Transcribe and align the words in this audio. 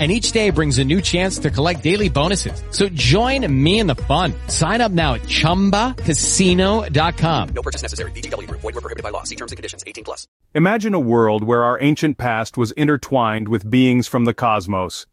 and 0.00 0.10
each 0.10 0.32
day 0.32 0.48
brings 0.48 0.78
a 0.78 0.84
new 0.84 1.02
chance 1.02 1.38
to 1.40 1.50
collect 1.50 1.82
daily 1.82 2.08
bonuses. 2.08 2.62
So 2.70 2.88
join 2.88 3.46
me 3.52 3.80
in 3.80 3.86
the 3.86 3.96
fun. 3.96 4.32
Sign 4.46 4.80
up 4.80 4.92
now 4.92 5.12
at 5.14 5.22
ChumbaCasino.com. 5.22 7.48
No 7.50 7.62
purchase 7.62 7.82
necessary. 7.82 8.12
VGW. 8.12 8.50
Void 8.50 8.62
were 8.62 8.80
prohibited 8.80 9.02
by 9.02 9.10
law. 9.10 9.24
See 9.24 9.36
terms 9.36 9.52
and 9.52 9.58
conditions. 9.58 9.84
18 9.86 10.04
plus. 10.04 10.26
Imagine 10.54 10.94
a 10.94 11.00
world 11.00 11.44
where 11.44 11.62
our 11.62 11.78
ancient 11.82 12.16
past 12.16 12.56
was 12.56 12.72
intertwined 12.72 13.48
with 13.48 13.70
beings 13.70 14.08
from 14.08 14.24
the 14.24 14.32
cosmos. 14.32 15.06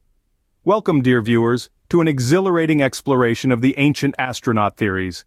Welcome, 0.63 1.01
dear 1.01 1.21
viewers, 1.21 1.69
to 1.89 1.99
an 2.01 2.07
exhilarating 2.07 2.81
exploration 2.81 3.51
of 3.51 3.61
the 3.61 3.75
ancient 3.77 4.15
astronaut 4.17 4.77
theories. 4.77 5.25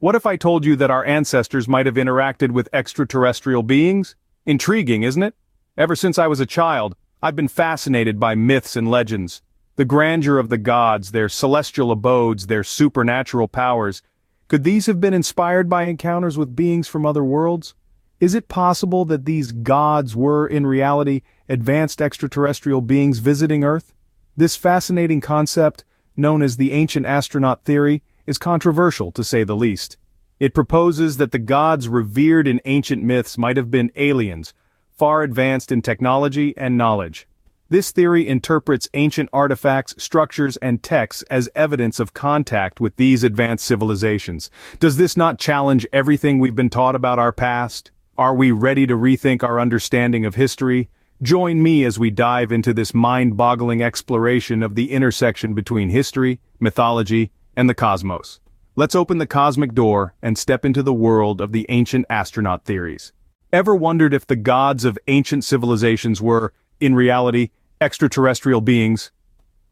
What 0.00 0.14
if 0.14 0.26
I 0.26 0.36
told 0.36 0.64
you 0.64 0.76
that 0.76 0.92
our 0.92 1.04
ancestors 1.04 1.66
might 1.66 1.86
have 1.86 1.96
interacted 1.96 2.52
with 2.52 2.68
extraterrestrial 2.72 3.64
beings? 3.64 4.14
Intriguing, 4.46 5.02
isn't 5.02 5.22
it? 5.22 5.34
Ever 5.76 5.96
since 5.96 6.18
I 6.18 6.26
was 6.26 6.40
a 6.40 6.46
child, 6.46 6.94
I've 7.20 7.34
been 7.34 7.48
fascinated 7.48 8.20
by 8.20 8.36
myths 8.36 8.76
and 8.76 8.88
legends. 8.88 9.42
The 9.74 9.84
grandeur 9.84 10.38
of 10.38 10.50
the 10.50 10.58
gods, 10.58 11.10
their 11.10 11.28
celestial 11.28 11.90
abodes, 11.90 12.46
their 12.46 12.62
supernatural 12.62 13.48
powers. 13.48 14.02
Could 14.46 14.62
these 14.62 14.86
have 14.86 15.00
been 15.00 15.14
inspired 15.14 15.68
by 15.68 15.84
encounters 15.84 16.38
with 16.38 16.54
beings 16.54 16.86
from 16.86 17.04
other 17.04 17.24
worlds? 17.24 17.74
Is 18.20 18.36
it 18.36 18.46
possible 18.46 19.04
that 19.06 19.24
these 19.24 19.50
gods 19.50 20.14
were, 20.14 20.46
in 20.46 20.64
reality, 20.64 21.22
advanced 21.48 22.00
extraterrestrial 22.00 22.82
beings 22.82 23.18
visiting 23.18 23.64
Earth? 23.64 23.92
This 24.36 24.54
fascinating 24.54 25.20
concept, 25.20 25.84
known 26.16 26.40
as 26.40 26.56
the 26.56 26.70
ancient 26.70 27.04
astronaut 27.04 27.64
theory, 27.64 28.04
is 28.28 28.38
controversial 28.38 29.10
to 29.10 29.24
say 29.24 29.42
the 29.42 29.56
least. 29.56 29.96
It 30.38 30.54
proposes 30.54 31.16
that 31.16 31.32
the 31.32 31.40
gods 31.40 31.88
revered 31.88 32.46
in 32.46 32.60
ancient 32.64 33.02
myths 33.02 33.36
might 33.36 33.56
have 33.56 33.72
been 33.72 33.90
aliens, 33.96 34.54
far 34.98 35.22
advanced 35.22 35.70
in 35.70 35.80
technology 35.80 36.52
and 36.56 36.76
knowledge. 36.76 37.28
This 37.70 37.92
theory 37.92 38.26
interprets 38.26 38.88
ancient 38.94 39.28
artifacts, 39.32 39.94
structures, 40.02 40.56
and 40.56 40.82
texts 40.82 41.22
as 41.30 41.48
evidence 41.54 42.00
of 42.00 42.14
contact 42.14 42.80
with 42.80 42.96
these 42.96 43.22
advanced 43.22 43.64
civilizations. 43.64 44.50
Does 44.80 44.96
this 44.96 45.16
not 45.16 45.38
challenge 45.38 45.86
everything 45.92 46.40
we've 46.40 46.56
been 46.56 46.70
taught 46.70 46.96
about 46.96 47.20
our 47.20 47.30
past? 47.30 47.92
Are 48.16 48.34
we 48.34 48.50
ready 48.50 48.86
to 48.88 48.96
rethink 48.96 49.44
our 49.44 49.60
understanding 49.60 50.24
of 50.24 50.34
history? 50.34 50.88
Join 51.22 51.62
me 51.62 51.84
as 51.84 51.98
we 51.98 52.10
dive 52.10 52.50
into 52.50 52.74
this 52.74 52.92
mind-boggling 52.92 53.82
exploration 53.82 54.64
of 54.64 54.74
the 54.74 54.90
intersection 54.90 55.54
between 55.54 55.90
history, 55.90 56.40
mythology, 56.58 57.30
and 57.54 57.68
the 57.68 57.74
cosmos. 57.74 58.40
Let's 58.74 58.94
open 58.96 59.18
the 59.18 59.26
cosmic 59.26 59.74
door 59.74 60.14
and 60.22 60.36
step 60.36 60.64
into 60.64 60.82
the 60.82 60.94
world 60.94 61.40
of 61.40 61.52
the 61.52 61.66
ancient 61.68 62.06
astronaut 62.08 62.64
theories. 62.64 63.12
Ever 63.50 63.74
wondered 63.74 64.12
if 64.12 64.26
the 64.26 64.36
gods 64.36 64.84
of 64.84 64.98
ancient 65.06 65.42
civilizations 65.42 66.20
were, 66.20 66.52
in 66.80 66.94
reality, 66.94 67.48
extraterrestrial 67.80 68.60
beings? 68.60 69.10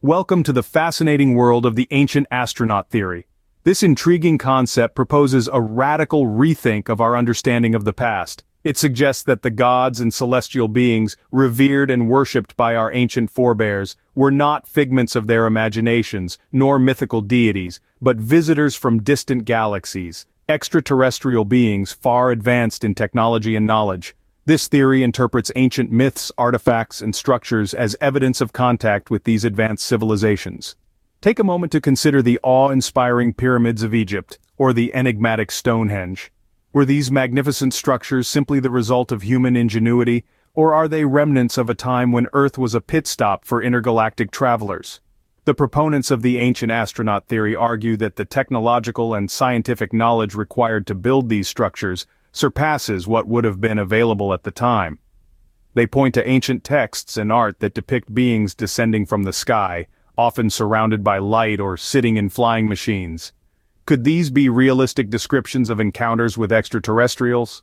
Welcome 0.01 0.43
to 0.45 0.53
the 0.55 0.63
fascinating 0.63 1.35
world 1.35 1.67
of 1.67 1.77
the 1.77 1.87
ancient 1.91 2.27
astronaut 2.31 2.89
theory. 2.89 3.27
This 3.65 3.83
intriguing 3.83 4.39
concept 4.39 4.95
proposes 4.95 5.47
a 5.53 5.61
radical 5.61 6.25
rethink 6.25 6.89
of 6.89 7.03
our 7.03 7.19
understanding 7.19 7.75
of 7.75 7.85
the 7.85 7.93
past. 7.93 8.45
It 8.65 8.79
suggests 8.79 9.23
that 9.25 9.43
the 9.43 9.51
gods 9.51 10.01
and 10.01 10.13
celestial 10.13 10.69
beings, 10.69 11.19
revered 11.31 11.91
and 11.91 12.09
worshipped 12.09 12.57
by 12.57 12.75
our 12.75 12.91
ancient 12.95 13.31
forebears, 13.31 13.95
were 14.15 14.31
not 14.31 14.67
figments 14.67 15.15
of 15.15 15.27
their 15.27 15.45
imaginations, 15.45 16.39
nor 16.51 16.79
mythical 16.79 17.21
deities, 17.21 17.79
but 18.01 18.17
visitors 18.17 18.75
from 18.75 19.03
distant 19.03 19.45
galaxies, 19.45 20.25
extraterrestrial 20.49 21.45
beings 21.45 21.93
far 21.93 22.31
advanced 22.31 22.84
in 22.84 22.95
technology 22.95 23.57
and 23.57 23.67
knowledge. 23.67 24.15
This 24.45 24.69
theory 24.69 25.03
interprets 25.03 25.51
ancient 25.57 25.91
myths, 25.91 26.31
artifacts, 26.39 27.01
and 27.01 27.17
structures 27.17 27.75
as 27.75 27.97
evidence 28.01 28.41
of 28.41 28.53
contact 28.53 29.11
with 29.11 29.25
these 29.25 29.45
advanced 29.45 29.84
civilizations. 29.84 30.77
Take 31.21 31.41
a 31.41 31.45
moment 31.45 31.73
to 31.73 31.81
consider 31.81 32.23
the 32.23 32.39
awe-inspiring 32.45 33.34
pyramids 33.34 33.83
of 33.83 33.93
Egypt, 33.93 34.39
or 34.57 34.73
the 34.73 34.95
enigmatic 34.95 35.51
Stonehenge. 35.51 36.31
Were 36.73 36.84
these 36.84 37.11
magnificent 37.11 37.75
structures 37.75 38.28
simply 38.28 38.61
the 38.61 38.71
result 38.71 39.11
of 39.11 39.23
human 39.23 39.57
ingenuity, 39.57 40.25
or 40.55 40.73
are 40.75 40.87
they 40.87 41.05
remnants 41.05 41.59
of 41.59 41.69
a 41.69 41.75
time 41.75 42.13
when 42.13 42.28
Earth 42.33 42.57
was 42.57 42.75
a 42.75 42.81
pit 42.81 43.09
stop 43.09 43.45
for 43.45 43.61
intergalactic 43.61 44.31
travelers? 44.31 45.01
The 45.47 45.55
proponents 45.55 46.11
of 46.11 46.23
the 46.23 46.39
ancient 46.39 46.73
astronaut 46.73 47.29
theory 47.29 47.55
argue 47.55 47.97
that 47.99 48.17
the 48.17 48.25
technological 48.25 49.15
and 49.15 49.31
scientific 49.31 49.93
knowledge 49.93 50.34
required 50.34 50.89
to 50.89 50.95
build 50.97 51.29
these 51.29 51.47
structures 51.47 52.05
surpasses 52.33 53.07
what 53.07 53.29
would 53.29 53.45
have 53.45 53.61
been 53.61 53.79
available 53.79 54.34
at 54.34 54.43
the 54.43 54.51
time. 54.51 54.99
They 55.75 55.87
point 55.87 56.15
to 56.15 56.29
ancient 56.29 56.65
texts 56.65 57.17
and 57.17 57.31
art 57.31 57.61
that 57.61 57.75
depict 57.75 58.12
beings 58.12 58.57
descending 58.57 59.07
from 59.07 59.23
the 59.23 59.33
sky, 59.33 59.87
often 60.19 60.51
surrounded 60.51 61.05
by 61.05 61.19
light 61.19 61.61
or 61.61 61.77
sitting 61.77 62.17
in 62.17 62.28
flying 62.28 62.69
machines. 62.69 63.33
Could 63.87 64.03
these 64.03 64.31
be 64.31 64.49
realistic 64.49 65.11
descriptions 65.11 65.71
of 65.71 65.78
encounters 65.78 66.37
with 66.37 66.51
extraterrestrials? 66.51 67.63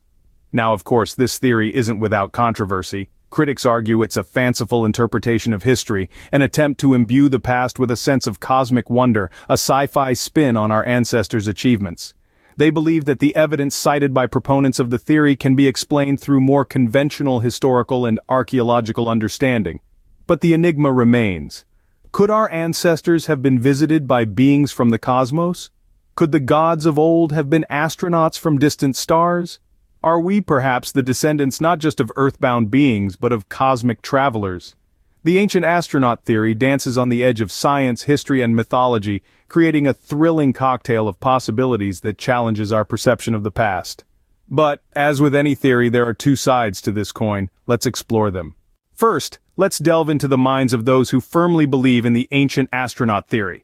Now 0.53 0.71
of 0.71 0.85
course 0.85 1.15
this 1.15 1.38
theory 1.38 1.75
isn't 1.75 2.00
without 2.00 2.31
controversy. 2.31 3.09
Critics 3.33 3.66
argue 3.66 4.03
it's 4.03 4.16
a 4.16 4.23
fanciful 4.23 4.85
interpretation 4.85 5.53
of 5.53 5.63
history, 5.63 6.07
an 6.31 6.44
attempt 6.44 6.79
to 6.81 6.94
imbue 6.94 7.29
the 7.29 7.39
past 7.39 7.79
with 7.79 7.89
a 7.89 7.95
sense 7.95 8.27
of 8.27 8.39
cosmic 8.39 8.91
wonder, 8.91 9.31
a 9.49 9.53
sci-fi 9.53 10.13
spin 10.13 10.55
on 10.55 10.69
our 10.69 10.85
ancestors' 10.85 11.47
achievements. 11.47 12.13
They 12.57 12.69
believe 12.69 13.05
that 13.05 13.17
the 13.17 13.35
evidence 13.35 13.73
cited 13.73 14.13
by 14.13 14.27
proponents 14.27 14.77
of 14.77 14.91
the 14.91 14.99
theory 14.99 15.35
can 15.35 15.55
be 15.55 15.66
explained 15.66 16.19
through 16.21 16.41
more 16.41 16.63
conventional 16.63 17.39
historical 17.39 18.05
and 18.05 18.19
archaeological 18.29 19.09
understanding. 19.09 19.79
But 20.27 20.41
the 20.41 20.53
enigma 20.53 20.91
remains. 20.91 21.65
Could 22.11 22.29
our 22.29 22.51
ancestors 22.51 23.25
have 23.25 23.41
been 23.41 23.57
visited 23.57 24.07
by 24.07 24.25
beings 24.25 24.71
from 24.71 24.91
the 24.91 25.00
cosmos? 25.00 25.71
Could 26.13 26.33
the 26.33 26.39
gods 26.39 26.85
of 26.85 27.00
old 27.00 27.31
have 27.31 27.50
been 27.50 27.65
astronauts 27.67 28.38
from 28.38 28.59
distant 28.59 28.95
stars? 28.95 29.57
Are 30.03 30.19
we 30.19 30.41
perhaps 30.41 30.91
the 30.91 31.01
descendants 31.01 31.61
not 31.61 31.79
just 31.79 32.01
of 32.01 32.11
earthbound 32.17 32.69
beings 32.69 33.15
but 33.15 33.31
of 33.31 33.47
cosmic 33.47 34.01
travelers? 34.01 34.75
The 35.23 35.37
ancient 35.37 35.63
astronaut 35.63 36.25
theory 36.25 36.53
dances 36.53 36.97
on 36.97 37.07
the 37.07 37.23
edge 37.23 37.39
of 37.39 37.53
science, 37.53 38.03
history, 38.03 38.41
and 38.41 38.53
mythology, 38.53 39.23
creating 39.47 39.87
a 39.87 39.93
thrilling 39.93 40.51
cocktail 40.51 41.07
of 41.07 41.21
possibilities 41.21 42.01
that 42.01 42.17
challenges 42.17 42.73
our 42.73 42.83
perception 42.83 43.33
of 43.33 43.43
the 43.43 43.51
past. 43.51 44.03
But, 44.49 44.81
as 44.93 45.21
with 45.21 45.33
any 45.33 45.55
theory 45.55 45.87
there 45.87 46.05
are 46.05 46.13
two 46.13 46.35
sides 46.35 46.81
to 46.81 46.91
this 46.91 47.13
coin, 47.13 47.49
let's 47.65 47.85
explore 47.85 48.29
them. 48.29 48.56
First, 48.94 49.39
let's 49.56 49.79
delve 49.79 50.09
into 50.09 50.27
the 50.27 50.38
minds 50.38 50.73
of 50.73 50.83
those 50.83 51.11
who 51.11 51.21
firmly 51.21 51.65
believe 51.65 52.06
in 52.06 52.11
the 52.11 52.27
ancient 52.31 52.67
astronaut 52.73 53.29
theory. 53.29 53.63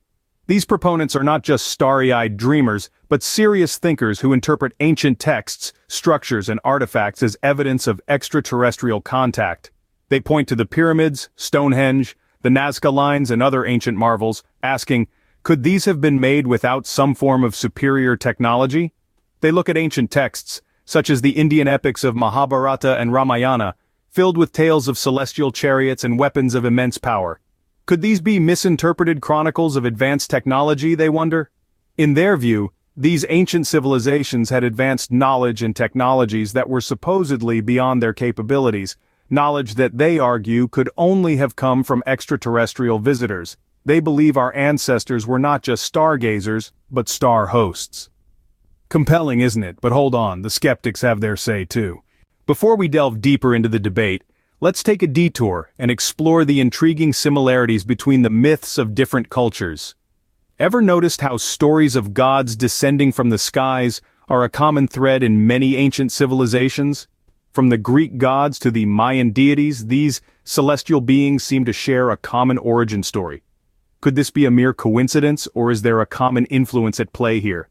These 0.50 0.66
proponents 0.66 1.16
are 1.16 1.24
not 1.24 1.44
just 1.44 1.68
starry-eyed 1.68 2.36
dreamers, 2.36 2.90
but 3.08 3.22
serious 3.22 3.78
thinkers 3.78 4.22
who 4.22 4.34
interpret 4.34 4.74
ancient 4.80 5.20
texts, 5.20 5.74
structures, 5.88 6.50
and 6.50 6.60
artifacts 6.64 7.22
as 7.22 7.38
evidence 7.44 7.86
of 7.86 8.02
extraterrestrial 8.08 9.00
contact. 9.00 9.70
They 10.10 10.20
point 10.20 10.48
to 10.48 10.56
the 10.56 10.66
pyramids, 10.66 11.30
Stonehenge, 11.36 12.18
the 12.42 12.50
Nazca 12.50 12.92
lines, 12.92 13.30
and 13.30 13.44
other 13.44 13.64
ancient 13.64 13.96
marvels, 13.96 14.42
asking, 14.64 15.08
could 15.44 15.62
these 15.62 15.86
have 15.86 16.02
been 16.02 16.20
made 16.20 16.48
without 16.48 16.88
some 16.88 17.14
form 17.14 17.44
of 17.44 17.56
superior 17.56 18.18
technology? 18.18 18.92
They 19.42 19.52
look 19.52 19.70
at 19.70 19.78
ancient 19.78 20.10
texts, 20.10 20.64
such 20.84 21.12
as 21.12 21.22
the 21.22 21.38
Indian 21.38 21.68
epics 21.68 22.04
of 22.04 22.16
Mahabharata 22.16 22.98
and 22.98 23.14
Ramayana, 23.14 23.76
filled 24.10 24.36
with 24.36 24.52
tales 24.52 24.88
of 24.88 24.98
celestial 24.98 25.52
chariots 25.52 26.04
and 26.04 26.18
weapons 26.18 26.56
of 26.56 26.66
immense 26.66 26.98
power. 26.98 27.40
Could 27.90 28.04
these 28.04 28.22
be 28.22 28.38
misinterpreted 28.38 29.20
chronicles 29.20 29.76
of 29.76 29.84
advanced 29.84 30.30
technology, 30.30 30.94
they 30.94 31.10
wonder? 31.10 31.50
In 31.98 32.14
their 32.14 32.38
view, 32.38 32.72
These 32.96 33.26
ancient 33.30 33.66
civilizations 33.66 34.50
had 34.50 34.64
advanced 34.64 35.10
knowledge 35.10 35.64
and 35.64 35.74
technologies 35.74 36.52
that 36.52 36.68
were 36.70 36.82
supposedly 36.82 37.62
beyond 37.62 38.04
their 38.04 38.14
capabilities, 38.14 38.98
knowledge 39.30 39.76
that 39.76 39.98
they 39.98 40.20
argue 40.20 40.68
could 40.68 40.90
only 40.98 41.38
have 41.38 41.56
come 41.56 41.84
from 41.84 42.04
extraterrestrial 42.06 43.00
visitors. 43.00 43.56
They 43.86 44.02
believe 44.02 44.36
our 44.36 44.54
ancestors 44.54 45.26
were 45.26 45.40
not 45.40 45.64
just 45.64 45.84
stargazers, 45.84 46.74
but 46.92 47.08
star 47.08 47.48
hosts. 47.48 48.10
Compelling, 48.90 49.40
isn't 49.40 49.64
it? 49.64 49.78
But 49.80 49.94
hold 49.94 50.14
on, 50.14 50.42
the 50.42 50.50
skeptics 50.50 51.02
have 51.02 51.22
their 51.22 51.38
say 51.38 51.64
too. 51.64 52.04
Before 52.46 52.76
we 52.76 52.90
delve 52.90 53.22
deeper 53.22 53.56
into 53.56 53.70
the 53.70 53.80
debate, 53.80 54.24
let's 54.62 54.84
take 54.84 55.02
a 55.02 55.08
detour 55.08 55.72
and 55.80 55.90
explore 55.90 56.44
the 56.44 56.60
intriguing 56.60 57.14
similarities 57.14 57.86
between 57.86 58.24
the 58.24 58.30
myths 58.30 58.78
of 58.78 58.94
different 58.94 59.30
cultures. 59.30 59.96
Ever 60.60 60.82
noticed 60.82 61.22
how 61.22 61.38
stories 61.38 61.96
of 61.96 62.14
gods 62.14 62.58
descending 62.58 63.14
from 63.14 63.30
the 63.30 63.38
skies 63.38 64.02
are 64.28 64.44
a 64.44 64.50
common 64.50 64.88
thread 64.88 65.24
in 65.24 65.48
many 65.48 65.78
ancient 65.78 66.12
civilizations? 66.12 67.08
From 67.52 67.70
the 67.70 67.78
Greek 67.78 68.18
gods 68.18 68.60
to 68.60 68.70
the 68.70 68.86
Mayan 68.86 69.32
deities, 69.32 69.88
these 69.88 70.20
celestial 70.44 71.00
beings 71.00 71.44
seem 71.44 71.64
to 71.64 71.74
share 71.74 72.10
a 72.10 72.18
common 72.18 72.58
origin 72.58 73.02
story. 73.02 73.44
Could 74.02 74.16
this 74.16 74.30
be 74.30 74.46
a 74.46 74.52
mere 74.52 74.74
coincidence, 74.74 75.48
or 75.54 75.72
is 75.72 75.84
there 75.84 76.02
a 76.02 76.06
common 76.06 76.46
influence 76.48 77.00
at 77.00 77.14
play 77.14 77.40
here? 77.40 77.70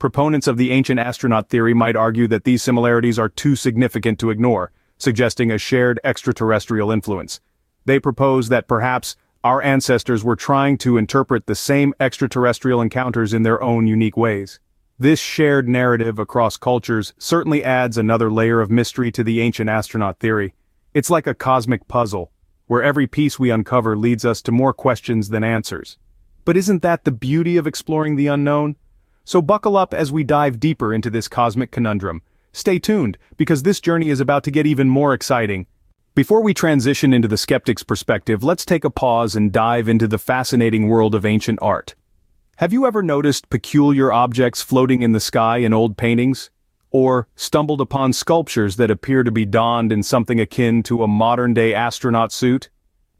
Proponents 0.00 0.48
of 0.48 0.56
the 0.56 0.72
ancient 0.72 0.98
astronaut 0.98 1.48
theory 1.48 1.74
might 1.74 1.96
argue 1.96 2.26
that 2.26 2.44
these 2.44 2.62
similarities 2.62 3.18
are 3.18 3.28
too 3.28 3.54
significant 3.54 4.18
to 4.18 4.30
ignore, 4.30 4.72
suggesting 4.98 5.50
a 5.50 5.58
shared 5.58 6.00
extraterrestrial 6.04 6.90
influence. 6.90 7.40
They 7.84 7.98
propose 7.98 8.48
that 8.48 8.68
perhaps 8.68 9.16
our 9.42 9.60
ancestors 9.60 10.24
were 10.24 10.36
trying 10.36 10.78
to 10.78 10.96
interpret 10.96 11.46
the 11.46 11.54
same 11.54 11.92
extraterrestrial 12.00 12.80
encounters 12.80 13.34
in 13.34 13.42
their 13.42 13.62
own 13.62 13.86
unique 13.86 14.16
ways. 14.16 14.58
This 14.98 15.20
shared 15.20 15.68
narrative 15.68 16.18
across 16.18 16.56
cultures 16.56 17.12
certainly 17.18 17.62
adds 17.62 17.98
another 17.98 18.30
layer 18.30 18.60
of 18.60 18.70
mystery 18.70 19.10
to 19.12 19.24
the 19.24 19.40
ancient 19.40 19.68
astronaut 19.68 20.18
theory. 20.18 20.54
It's 20.94 21.10
like 21.10 21.26
a 21.26 21.34
cosmic 21.34 21.88
puzzle, 21.88 22.30
where 22.68 22.82
every 22.82 23.06
piece 23.06 23.38
we 23.38 23.50
uncover 23.50 23.96
leads 23.96 24.24
us 24.24 24.40
to 24.42 24.52
more 24.52 24.72
questions 24.72 25.28
than 25.28 25.44
answers. 25.44 25.98
But 26.44 26.56
isn't 26.56 26.82
that 26.82 27.04
the 27.04 27.12
beauty 27.12 27.56
of 27.56 27.66
exploring 27.66 28.16
the 28.16 28.28
unknown? 28.28 28.76
So 29.24 29.42
buckle 29.42 29.76
up 29.76 29.92
as 29.92 30.12
we 30.12 30.24
dive 30.24 30.60
deeper 30.60 30.94
into 30.94 31.10
this 31.10 31.28
cosmic 31.28 31.70
conundrum. 31.70 32.22
Stay 32.56 32.78
tuned, 32.78 33.18
because 33.36 33.64
this 33.64 33.80
journey 33.80 34.10
is 34.10 34.20
about 34.20 34.44
to 34.44 34.50
get 34.52 34.64
even 34.64 34.88
more 34.88 35.12
exciting. 35.12 35.66
Before 36.14 36.40
we 36.40 36.54
transition 36.54 37.12
into 37.12 37.26
the 37.26 37.36
skeptic's 37.36 37.82
perspective, 37.82 38.44
let's 38.44 38.64
take 38.64 38.84
a 38.84 38.90
pause 38.90 39.34
and 39.34 39.50
dive 39.50 39.88
into 39.88 40.06
the 40.06 40.18
fascinating 40.18 40.88
world 40.88 41.16
of 41.16 41.26
ancient 41.26 41.58
art. 41.60 41.96
Have 42.58 42.72
you 42.72 42.86
ever 42.86 43.02
noticed 43.02 43.50
peculiar 43.50 44.12
objects 44.12 44.62
floating 44.62 45.02
in 45.02 45.10
the 45.10 45.18
sky 45.18 45.56
in 45.56 45.72
old 45.72 45.96
paintings? 45.96 46.50
Or 46.92 47.26
stumbled 47.34 47.80
upon 47.80 48.12
sculptures 48.12 48.76
that 48.76 48.88
appear 48.88 49.24
to 49.24 49.32
be 49.32 49.44
donned 49.44 49.90
in 49.90 50.04
something 50.04 50.38
akin 50.38 50.84
to 50.84 51.02
a 51.02 51.08
modern-day 51.08 51.74
astronaut 51.74 52.30
suit? 52.30 52.70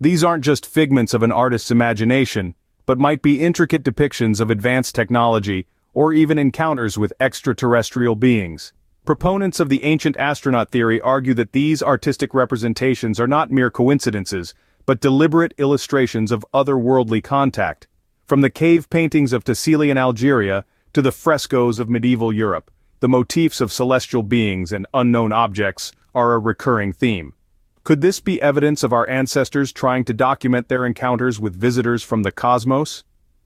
These 0.01 0.23
aren't 0.23 0.45
just 0.45 0.65
figments 0.65 1.13
of 1.13 1.25
an 1.25 1.33
artist's 1.33 1.73
imagination, 1.73 2.55
but 2.87 3.01
might 3.01 3.21
be 3.21 3.41
intricate 3.41 3.83
depictions 3.83 4.41
of 4.41 4.49
advanced 4.49 4.95
technology 4.95 5.67
or 5.93 6.13
even 6.13 6.39
encounters 6.39 6.97
with 6.97 7.13
extraterrestrial 7.19 8.15
beings. 8.15 8.73
Proponents 9.05 9.61
of 9.61 9.69
the 9.69 9.85
ancient 9.85 10.17
astronaut 10.17 10.71
theory 10.71 10.99
argue 10.99 11.35
that 11.35 11.53
these 11.53 11.83
artistic 11.83 12.33
representations 12.33 13.21
are 13.21 13.27
not 13.27 13.51
mere 13.51 13.71
coincidences, 13.71 14.55
but 14.87 15.01
deliberate 15.01 15.53
illustrations 15.59 16.33
of 16.33 16.47
otherworldly 16.55 17.23
contact. 17.23 17.87
From 18.25 18.41
the 18.41 18.49
cave 18.49 18.89
paintings 18.89 19.35
of 19.35 19.45
Tassili 19.45 19.91
in 19.91 19.99
Algeria 19.99 20.65
to 20.95 21.03
the 21.03 21.13
frescoes 21.13 21.79
of 21.79 21.91
medieval 21.91 22.33
Europe, 22.33 22.71
the 23.01 23.09
motifs 23.09 23.61
of 23.61 23.71
celestial 23.71 24.23
beings 24.23 24.73
and 24.73 24.87
unknown 24.95 25.33
objects 25.33 25.93
are 26.15 26.33
a 26.33 26.39
recurring 26.39 26.95
theme. 26.95 27.35
Could 27.83 28.01
this 28.01 28.21
be 28.21 28.41
evidence 28.41 28.83
of 28.83 28.95
our 28.95 29.07
ancestors 29.11 29.71
trying 29.71 30.07
to 30.07 30.15
document 30.15 30.69
their 30.69 30.87
encounters 30.87 31.39
with 31.39 31.55
visitors 31.55 32.03
from 32.03 32.23
the 32.23 32.33
cosmos? 32.33 33.05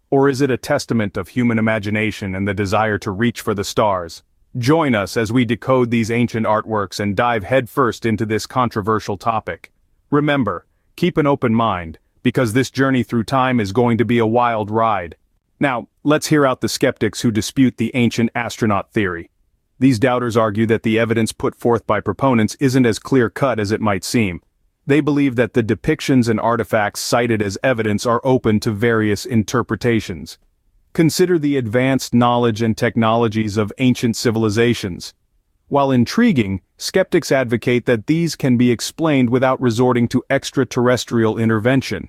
Or 0.08 0.28
is 0.28 0.40
it 0.40 0.52
a 0.52 0.56
testament 0.56 1.16
of 1.16 1.30
human 1.30 1.58
imagination 1.58 2.36
and 2.36 2.46
the 2.46 2.54
desire 2.54 2.98
to 2.98 3.10
reach 3.10 3.40
for 3.40 3.54
the 3.54 3.64
stars? 3.64 4.22
Join 4.56 4.94
us 4.94 5.18
as 5.18 5.30
we 5.30 5.44
decode 5.44 5.90
these 5.90 6.10
ancient 6.10 6.46
artworks 6.46 6.98
and 6.98 7.14
dive 7.14 7.44
headfirst 7.44 8.06
into 8.06 8.24
this 8.24 8.46
controversial 8.46 9.18
topic. 9.18 9.70
Remember, 10.10 10.66
keep 10.96 11.18
an 11.18 11.26
open 11.26 11.54
mind, 11.54 11.98
because 12.22 12.54
this 12.54 12.70
journey 12.70 13.02
through 13.02 13.24
time 13.24 13.60
is 13.60 13.72
going 13.72 13.98
to 13.98 14.06
be 14.06 14.18
a 14.18 14.26
wild 14.26 14.70
ride. 14.70 15.16
Now, 15.60 15.88
let's 16.02 16.28
hear 16.28 16.46
out 16.46 16.62
the 16.62 16.68
skeptics 16.68 17.20
who 17.20 17.30
dispute 17.30 17.76
the 17.76 17.90
ancient 17.94 18.30
astronaut 18.34 18.90
theory. 18.90 19.30
These 19.78 19.98
doubters 19.98 20.36
argue 20.36 20.64
that 20.66 20.82
the 20.82 20.98
evidence 20.98 21.32
put 21.32 21.54
forth 21.54 21.86
by 21.86 22.00
proponents 22.00 22.56
isn't 22.58 22.86
as 22.86 22.98
clear-cut 22.98 23.60
as 23.60 23.70
it 23.70 23.82
might 23.82 24.02
seem. 24.02 24.40
They 24.86 25.00
believe 25.02 25.36
that 25.36 25.52
the 25.52 25.62
depictions 25.62 26.26
and 26.26 26.40
artifacts 26.40 27.00
cited 27.00 27.42
as 27.42 27.58
evidence 27.62 28.06
are 28.06 28.22
open 28.24 28.60
to 28.60 28.70
various 28.70 29.26
interpretations. 29.26 30.38
Consider 30.92 31.38
the 31.38 31.56
advanced 31.56 32.14
knowledge 32.14 32.62
and 32.62 32.76
technologies 32.76 33.56
of 33.56 33.72
ancient 33.78 34.16
civilizations. 34.16 35.14
While 35.68 35.90
intriguing, 35.90 36.62
skeptics 36.78 37.30
advocate 37.30 37.84
that 37.86 38.06
these 38.06 38.36
can 38.36 38.56
be 38.56 38.70
explained 38.70 39.30
without 39.30 39.60
resorting 39.60 40.08
to 40.08 40.24
extraterrestrial 40.30 41.38
intervention. 41.38 42.08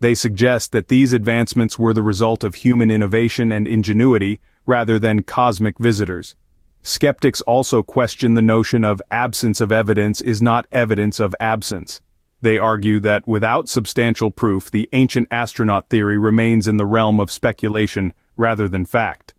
They 0.00 0.14
suggest 0.14 0.72
that 0.72 0.88
these 0.88 1.12
advancements 1.12 1.78
were 1.78 1.94
the 1.94 2.02
result 2.02 2.44
of 2.44 2.56
human 2.56 2.90
innovation 2.90 3.52
and 3.52 3.66
ingenuity, 3.66 4.40
rather 4.66 4.98
than 4.98 5.22
cosmic 5.22 5.78
visitors. 5.78 6.34
Skeptics 6.82 7.40
also 7.42 7.82
question 7.82 8.34
the 8.34 8.42
notion 8.42 8.84
of 8.84 9.02
absence 9.10 9.60
of 9.60 9.72
evidence 9.72 10.20
is 10.20 10.42
not 10.42 10.66
evidence 10.70 11.20
of 11.20 11.34
absence. 11.40 12.00
They 12.40 12.58
argue 12.58 13.00
that 13.00 13.26
without 13.26 13.68
substantial 13.68 14.30
proof 14.30 14.70
the 14.70 14.88
ancient 14.92 15.28
astronaut 15.30 15.88
theory 15.88 16.18
remains 16.18 16.68
in 16.68 16.76
the 16.76 16.86
realm 16.86 17.18
of 17.18 17.30
speculation 17.30 18.14
rather 18.36 18.68
than 18.68 18.86
fact. 18.86 19.34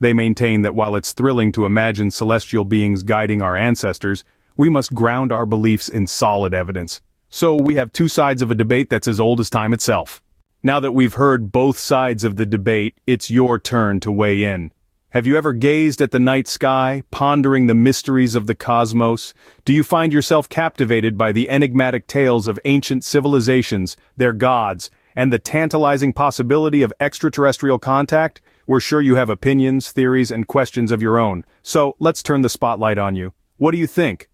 They 0.00 0.12
maintain 0.12 0.62
that 0.62 0.74
while 0.74 0.96
it's 0.96 1.12
thrilling 1.12 1.52
to 1.52 1.66
imagine 1.66 2.10
celestial 2.10 2.64
beings 2.64 3.02
guiding 3.02 3.40
our 3.42 3.56
ancestors, 3.56 4.24
we 4.56 4.68
must 4.68 4.94
ground 4.94 5.30
our 5.30 5.46
beliefs 5.46 5.88
in 5.88 6.06
solid 6.06 6.52
evidence. 6.52 7.00
So 7.28 7.54
we 7.54 7.76
have 7.76 7.92
two 7.92 8.08
sides 8.08 8.42
of 8.42 8.50
a 8.50 8.56
debate 8.56 8.90
that's 8.90 9.06
as 9.06 9.20
old 9.20 9.38
as 9.38 9.48
time 9.48 9.72
itself. 9.72 10.20
Now 10.62 10.80
that 10.80 10.92
we've 10.92 11.14
heard 11.14 11.52
both 11.52 11.78
sides 11.78 12.24
of 12.24 12.36
the 12.36 12.46
debate, 12.46 12.96
it's 13.06 13.30
your 13.30 13.58
turn 13.58 14.00
to 14.00 14.10
weigh 14.10 14.42
in. 14.42 14.72
Have 15.12 15.26
you 15.26 15.36
ever 15.36 15.52
gazed 15.52 16.00
at 16.00 16.12
the 16.12 16.20
night 16.20 16.46
sky, 16.46 17.02
pondering 17.10 17.66
the 17.66 17.74
mysteries 17.74 18.36
of 18.36 18.46
the 18.46 18.54
cosmos? 18.54 19.34
Do 19.64 19.72
you 19.72 19.82
find 19.82 20.12
yourself 20.12 20.48
captivated 20.48 21.18
by 21.18 21.32
the 21.32 21.50
enigmatic 21.50 22.06
tales 22.06 22.46
of 22.46 22.60
ancient 22.64 23.02
civilizations, 23.02 23.96
their 24.16 24.32
gods, 24.32 24.88
and 25.16 25.32
the 25.32 25.40
tantalizing 25.40 26.12
possibility 26.12 26.80
of 26.82 26.92
extraterrestrial 27.00 27.80
contact? 27.80 28.40
We're 28.68 28.78
sure 28.78 29.00
you 29.00 29.16
have 29.16 29.28
opinions, 29.28 29.90
theories, 29.90 30.30
and 30.30 30.46
questions 30.46 30.92
of 30.92 31.02
your 31.02 31.18
own, 31.18 31.44
so 31.60 31.96
let's 31.98 32.22
turn 32.22 32.42
the 32.42 32.48
spotlight 32.48 32.96
on 32.96 33.16
you. 33.16 33.32
What 33.56 33.72
do 33.72 33.78
you 33.78 33.88
think? 33.88 34.28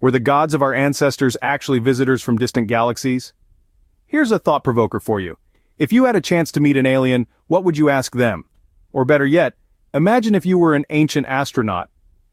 Were 0.00 0.10
the 0.10 0.18
gods 0.18 0.52
of 0.52 0.62
our 0.62 0.74
ancestors 0.74 1.36
actually 1.42 1.78
visitors 1.78 2.22
from 2.22 2.38
distant 2.38 2.66
galaxies? 2.66 3.34
Here's 4.04 4.32
a 4.32 4.40
thought 4.40 4.64
provoker 4.64 4.98
for 4.98 5.20
you. 5.20 5.38
If 5.78 5.92
you 5.92 6.06
had 6.06 6.16
a 6.16 6.20
chance 6.20 6.50
to 6.50 6.60
meet 6.60 6.76
an 6.76 6.86
alien, 6.86 7.28
what 7.46 7.62
would 7.62 7.78
you 7.78 7.88
ask 7.88 8.16
them? 8.16 8.46
Or 8.92 9.04
better 9.04 9.24
yet, 9.26 9.54
Imagine 9.94 10.34
if 10.34 10.44
you 10.44 10.58
were 10.58 10.74
an 10.74 10.84
ancient 10.90 11.26
astronaut. 11.28 11.88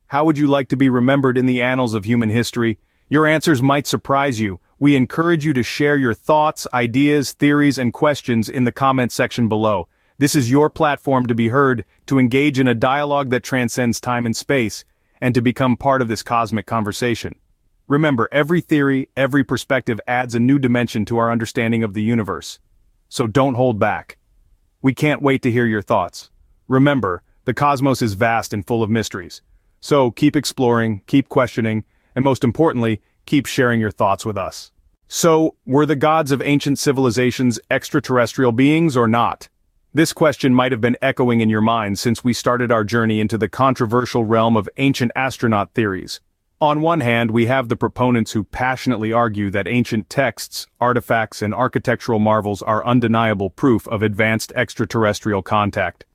How 0.07 0.25
would 0.25 0.37
you 0.37 0.45
like 0.45 0.67
to 0.69 0.75
be 0.75 0.89
remembered 0.89 1.37
in 1.37 1.45
the 1.45 1.61
annals 1.61 1.93
of 1.93 2.03
human 2.03 2.29
history? 2.29 2.79
Your 3.07 3.25
answers 3.25 3.61
might 3.61 3.87
surprise 3.87 4.41
you. 4.41 4.59
We 4.77 4.97
encourage 4.97 5.45
you 5.45 5.53
to 5.53 5.63
share 5.63 5.95
your 5.95 6.13
thoughts, 6.13 6.67
ideas, 6.73 7.31
theories, 7.31 7.77
and 7.77 7.93
questions 7.93 8.49
in 8.49 8.65
the 8.65 8.73
comment 8.73 9.13
section 9.13 9.47
below. 9.47 9.87
This 10.17 10.35
is 10.35 10.51
your 10.51 10.69
platform 10.69 11.27
to 11.27 11.35
be 11.35 11.47
heard, 11.47 11.85
to 12.07 12.19
engage 12.19 12.59
in 12.59 12.67
a 12.67 12.75
dialogue 12.75 13.29
that 13.29 13.43
transcends 13.43 14.01
time 14.01 14.25
and 14.25 14.35
space, 14.35 14.83
and 15.21 15.33
to 15.33 15.41
become 15.41 15.77
part 15.77 16.01
of 16.01 16.09
this 16.09 16.23
cosmic 16.23 16.65
conversation. 16.65 17.35
Remember, 17.87 18.27
every 18.33 18.59
theory, 18.59 19.07
every 19.15 19.45
perspective 19.45 20.01
adds 20.07 20.35
a 20.35 20.41
new 20.41 20.59
dimension 20.59 21.05
to 21.05 21.17
our 21.17 21.31
understanding 21.31 21.83
of 21.83 21.93
the 21.93 22.03
universe. 22.03 22.59
So 23.07 23.27
don't 23.27 23.55
hold 23.55 23.79
back. 23.79 24.17
We 24.81 24.93
can't 24.93 25.21
wait 25.21 25.41
to 25.43 25.51
hear 25.51 25.65
your 25.65 25.81
thoughts. 25.81 26.31
Remember, 26.67 27.23
the 27.45 27.53
cosmos 27.53 28.01
is 28.01 28.13
vast 28.13 28.53
and 28.53 28.65
full 28.65 28.83
of 28.83 28.89
mysteries. 28.89 29.41
So 29.79 30.11
keep 30.11 30.35
exploring, 30.35 31.01
keep 31.07 31.29
questioning, 31.29 31.83
and 32.15 32.25
most 32.25 32.43
importantly, 32.43 33.01
keep 33.25 33.45
sharing 33.45 33.79
your 33.79 33.91
thoughts 33.91 34.25
with 34.25 34.37
us. 34.37 34.71
So, 35.07 35.55
were 35.67 35.85
the 35.85 35.95
gods 35.95 36.31
of 36.31 36.41
ancient 36.41 36.79
civilizations 36.79 37.59
extraterrestrial 37.69 38.51
beings 38.51 38.97
or 38.97 39.07
not? 39.07 39.49
This 39.93 40.11
question 40.11 40.53
might 40.53 40.71
have 40.71 40.81
been 40.81 40.97
echoing 41.01 41.39
in 41.41 41.49
your 41.49 41.61
mind 41.61 41.99
since 41.99 42.23
we 42.23 42.33
started 42.33 42.71
our 42.71 42.83
journey 42.83 43.19
into 43.19 43.37
the 43.37 43.47
controversial 43.47 44.25
realm 44.25 44.57
of 44.57 44.67
ancient 44.77 45.11
astronaut 45.15 45.73
theories. 45.73 46.19
On 46.59 46.81
one 46.81 47.01
hand, 47.01 47.31
we 47.31 47.45
have 47.45 47.69
the 47.69 47.75
proponents 47.75 48.31
who 48.31 48.43
passionately 48.43 49.13
argue 49.13 49.51
that 49.51 49.67
ancient 49.67 50.09
texts, 50.09 50.65
artifacts, 50.81 51.41
and 51.41 51.53
architectural 51.53 52.19
marvels 52.19 52.61
are 52.61 52.85
undeniable 52.85 53.49
proof 53.51 53.87
of 53.89 54.01
advanced 54.01 54.51
extraterrestrial 54.55 55.41
contact. 55.41 56.05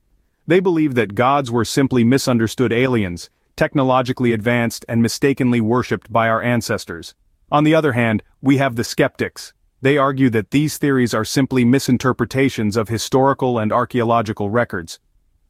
They 0.47 0.59
believe 0.59 0.95
that 0.95 1.15
gods 1.15 1.51
were 1.51 1.65
simply 1.65 2.03
misunderstood 2.03 2.73
aliens, 2.73 3.29
technologically 3.55 4.33
advanced 4.33 4.85
and 4.89 5.01
mistakenly 5.01 5.61
worshipped 5.61 6.11
by 6.11 6.27
our 6.27 6.41
ancestors. 6.41 7.13
On 7.51 7.63
the 7.63 7.75
other 7.75 7.93
hand, 7.93 8.23
we 8.41 8.57
have 8.57 8.75
the 8.75 8.83
skeptics. 8.83 9.53
They 9.81 9.97
argue 9.97 10.29
that 10.29 10.51
these 10.51 10.77
theories 10.77 11.13
are 11.13 11.25
simply 11.25 11.65
misinterpretations 11.65 12.77
of 12.77 12.89
historical 12.89 13.59
and 13.59 13.71
archaeological 13.71 14.49
records. 14.49 14.99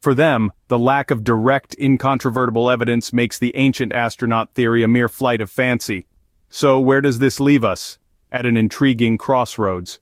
For 0.00 0.14
them, 0.14 0.52
the 0.68 0.78
lack 0.78 1.10
of 1.10 1.22
direct, 1.22 1.76
incontrovertible 1.78 2.68
evidence 2.68 3.12
makes 3.12 3.38
the 3.38 3.54
ancient 3.56 3.92
astronaut 3.92 4.52
theory 4.54 4.82
a 4.82 4.88
mere 4.88 5.08
flight 5.08 5.40
of 5.40 5.50
fancy. 5.50 6.06
So 6.48 6.80
where 6.80 7.00
does 7.00 7.18
this 7.18 7.38
leave 7.38 7.62
us? 7.62 7.98
At 8.32 8.44
an 8.44 8.56
intriguing 8.56 9.16
crossroads. 9.16 10.00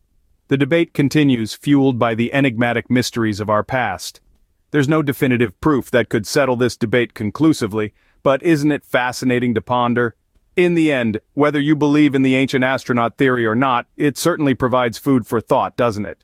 The 0.49 0.57
debate 0.57 0.95
continues, 0.95 1.55
fueled 1.55 1.99
by 1.99 2.15
the 2.15 2.33
enigmatic 2.33 2.89
mysteries 2.89 3.41
of 3.41 3.51
our 3.51 3.63
past. 3.63 4.21
There's 4.71 4.89
no 4.89 5.03
definitive 5.03 5.61
proof 5.61 5.91
that 5.91 6.09
could 6.09 6.27
settle 6.27 6.57
this 6.57 6.77
debate 6.77 7.15
conclusively, 7.15 7.93
but 8.23 8.43
isn't 8.43 8.71
it 8.71 8.85
fascinating 8.85 9.55
to 9.55 9.61
ponder? 9.61 10.15
In 10.57 10.75
the 10.75 10.93
end, 10.93 11.21
whether 11.35 11.59
you 11.59 11.75
believe 11.75 12.15
in 12.15 12.23
the 12.23 12.37
ancient 12.37 12.65
astronaut 12.65 13.17
theory 13.17 13.47
or 13.47 13.55
not, 13.55 13.87
it 13.97 14.17
certainly 14.17 14.55
provides 14.55 14.99
food 14.99 15.27
for 15.27 15.41
thought, 15.41 15.77
doesn't 15.77 16.07
it? 16.07 16.23